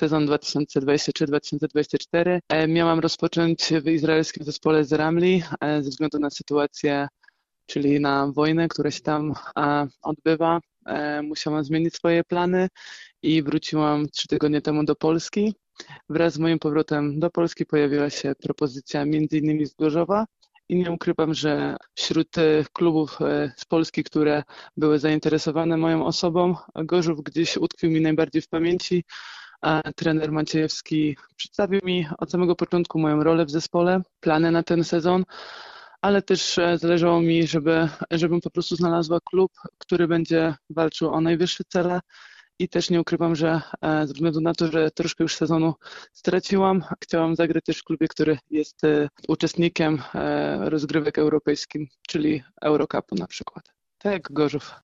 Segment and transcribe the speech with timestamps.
[0.00, 2.40] sezon 2023-2024.
[2.48, 7.08] E, miałam rozpocząć w izraelskim zespole z Ramli e, ze względu na sytuację,
[7.66, 9.34] czyli na wojnę, która się tam
[10.02, 10.60] odbywa.
[11.22, 12.68] Musiałam zmienić swoje plany
[13.22, 15.54] i wróciłam trzy tygodnie temu do Polski.
[16.08, 20.24] Wraz z moim powrotem do Polski pojawiła się propozycja innymi z Gorzowa,
[20.68, 22.28] i nie ukrywam, że wśród
[22.72, 24.42] klubów e, z Polski, które
[24.76, 29.04] były zainteresowane moją osobą, Gorzów gdzieś utkwił mi najbardziej w pamięci.
[29.96, 35.24] Trener Maciejewski przedstawił mi od samego początku moją rolę w zespole, plany na ten sezon,
[36.00, 41.20] ale też e, zależało mi, żeby, żebym po prostu znalazła klub, który będzie walczył o
[41.20, 42.00] najwyższe cele
[42.58, 45.74] i też nie ukrywam, że e, ze względu na to, że troszkę już sezonu
[46.12, 50.02] straciłam, chciałam zagrać też w klubie, który jest e, uczestnikiem
[50.60, 53.64] rozgrywek europejskich, czyli Eurocupu na przykład.
[53.98, 54.74] Tak, Gorzów.